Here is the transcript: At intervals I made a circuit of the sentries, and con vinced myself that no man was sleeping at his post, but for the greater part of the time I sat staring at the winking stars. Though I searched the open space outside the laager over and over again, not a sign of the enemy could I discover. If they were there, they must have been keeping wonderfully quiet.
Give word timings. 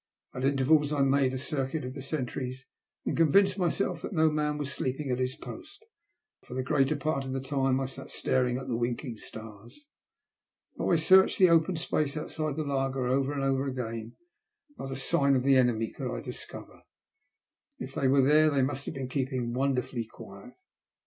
At 0.33 0.43
intervals 0.43 0.91
I 0.91 1.03
made 1.03 1.31
a 1.31 1.37
circuit 1.37 1.85
of 1.85 1.93
the 1.93 2.01
sentries, 2.01 2.65
and 3.05 3.15
con 3.15 3.31
vinced 3.31 3.59
myself 3.59 4.01
that 4.01 4.13
no 4.13 4.31
man 4.31 4.57
was 4.57 4.73
sleeping 4.73 5.11
at 5.11 5.19
his 5.19 5.35
post, 5.35 5.85
but 6.39 6.47
for 6.47 6.53
the 6.55 6.63
greater 6.63 6.95
part 6.95 7.23
of 7.23 7.33
the 7.33 7.39
time 7.39 7.79
I 7.79 7.85
sat 7.85 8.09
staring 8.09 8.57
at 8.57 8.67
the 8.67 8.75
winking 8.75 9.17
stars. 9.17 9.89
Though 10.75 10.89
I 10.89 10.95
searched 10.95 11.37
the 11.37 11.51
open 11.51 11.75
space 11.75 12.17
outside 12.17 12.55
the 12.55 12.63
laager 12.63 13.05
over 13.05 13.31
and 13.31 13.43
over 13.43 13.67
again, 13.67 14.15
not 14.75 14.91
a 14.91 14.95
sign 14.95 15.35
of 15.35 15.43
the 15.43 15.55
enemy 15.55 15.91
could 15.91 16.11
I 16.11 16.19
discover. 16.19 16.81
If 17.77 17.93
they 17.93 18.07
were 18.07 18.23
there, 18.23 18.49
they 18.49 18.63
must 18.63 18.87
have 18.87 18.95
been 18.95 19.07
keeping 19.07 19.53
wonderfully 19.53 20.05
quiet. 20.07 20.55